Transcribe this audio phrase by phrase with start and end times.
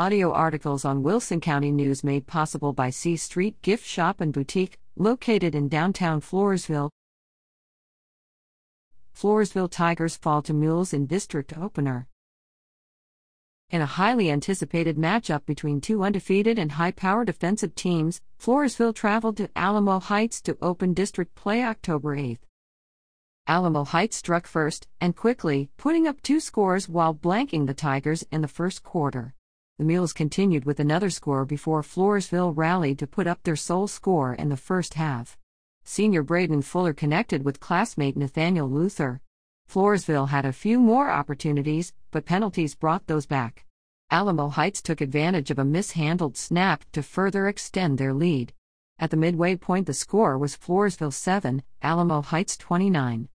[0.00, 4.78] Audio articles on Wilson County News made possible by C Street Gift Shop and Boutique,
[4.96, 6.88] located in downtown Floresville.
[9.14, 12.08] Floresville Tigers fall to Mules in district opener.
[13.68, 19.36] In a highly anticipated matchup between two undefeated and high powered defensive teams, Floresville traveled
[19.36, 22.38] to Alamo Heights to open district play October 8.
[23.46, 28.40] Alamo Heights struck first, and quickly, putting up two scores while blanking the Tigers in
[28.40, 29.34] the first quarter.
[29.80, 34.34] The Mules continued with another score before Floresville rallied to put up their sole score
[34.34, 35.38] in the first half.
[35.84, 39.22] Senior Braden Fuller connected with classmate Nathaniel Luther.
[39.66, 43.64] Floresville had a few more opportunities, but penalties brought those back.
[44.10, 48.52] Alamo Heights took advantage of a mishandled snap to further extend their lead.
[48.98, 53.30] At the midway point, the score was Floresville 7, Alamo Heights 29.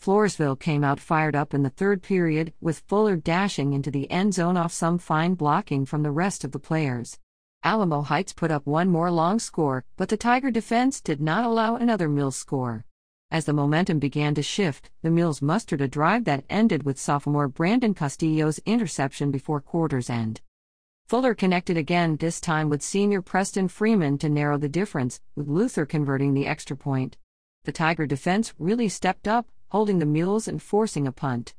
[0.00, 4.34] Floresville came out fired up in the third period, with Fuller dashing into the end
[4.34, 7.18] zone off some fine blocking from the rest of the players.
[7.64, 11.74] Alamo Heights put up one more long score, but the Tiger defense did not allow
[11.74, 12.84] another Mules score.
[13.30, 17.48] As the momentum began to shift, the Mules mustered a drive that ended with sophomore
[17.48, 20.40] Brandon Castillo's interception before quarter's end.
[21.08, 25.86] Fuller connected again, this time with senior Preston Freeman to narrow the difference, with Luther
[25.86, 27.16] converting the extra point.
[27.64, 31.54] The Tiger defense really stepped up, holding the mules and forcing a punt.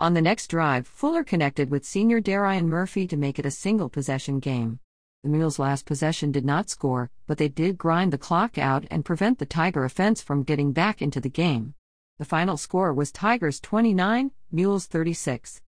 [0.00, 3.88] On the next drive, Fuller connected with senior Darian Murphy to make it a single
[3.88, 4.80] possession game.
[5.22, 9.04] The Mules' last possession did not score, but they did grind the clock out and
[9.04, 11.74] prevent the Tiger offense from getting back into the game.
[12.18, 15.62] The final score was Tigers 29, Mules 36.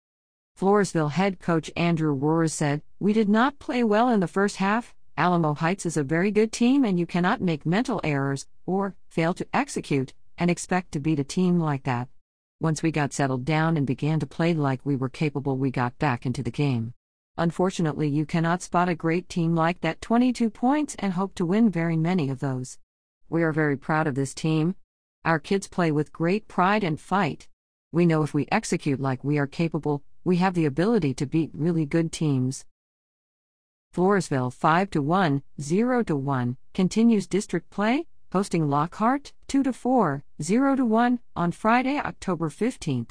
[0.58, 4.94] Floresville head coach Andrew Rohrer said, We did not play well in the first half.
[5.16, 9.32] Alamo Heights is a very good team, and you cannot make mental errors, or fail
[9.34, 12.08] to execute, and expect to beat a team like that.
[12.60, 15.98] Once we got settled down and began to play like we were capable, we got
[15.98, 16.94] back into the game.
[17.36, 21.68] Unfortunately, you cannot spot a great team like that 22 points and hope to win
[21.68, 22.78] very many of those.
[23.28, 24.76] We are very proud of this team.
[25.24, 27.48] Our kids play with great pride and fight.
[27.90, 31.50] We know if we execute like we are capable, we have the ability to beat
[31.52, 32.64] really good teams.
[33.94, 40.24] Floresville 5 to 1, 0 to 1 continues district play hosting Lockhart 2 to 4,
[40.42, 43.10] 0 to 1 on Friday, October 15th.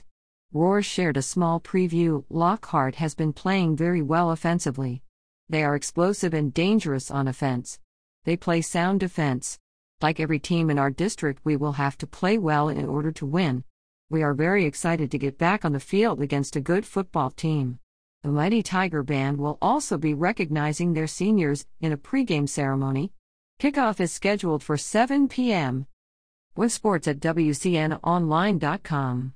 [0.53, 2.25] Rohrer shared a small preview.
[2.29, 5.01] Lockhart has been playing very well offensively.
[5.47, 7.79] They are explosive and dangerous on offense.
[8.25, 9.59] They play sound defense.
[10.01, 13.25] Like every team in our district, we will have to play well in order to
[13.25, 13.63] win.
[14.09, 17.79] We are very excited to get back on the field against a good football team.
[18.23, 23.13] The Mighty Tiger Band will also be recognizing their seniors in a pregame ceremony.
[23.59, 25.85] Kickoff is scheduled for 7 p.m.
[26.55, 29.33] With sports at WCNOnline.com.